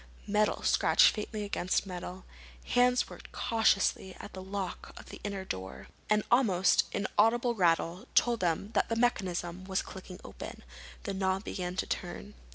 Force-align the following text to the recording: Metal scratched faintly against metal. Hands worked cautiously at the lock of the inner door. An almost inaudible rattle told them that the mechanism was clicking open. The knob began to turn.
Metal 0.25 0.63
scratched 0.63 1.13
faintly 1.13 1.43
against 1.43 1.85
metal. 1.85 2.25
Hands 2.65 3.07
worked 3.07 3.31
cautiously 3.31 4.15
at 4.19 4.33
the 4.33 4.41
lock 4.41 4.91
of 4.99 5.09
the 5.09 5.21
inner 5.23 5.45
door. 5.45 5.89
An 6.09 6.23
almost 6.31 6.85
inaudible 6.91 7.53
rattle 7.53 8.07
told 8.15 8.39
them 8.39 8.71
that 8.73 8.89
the 8.89 8.95
mechanism 8.95 9.63
was 9.65 9.83
clicking 9.83 10.19
open. 10.23 10.63
The 11.03 11.13
knob 11.13 11.43
began 11.43 11.75
to 11.75 11.85
turn. 11.85 12.33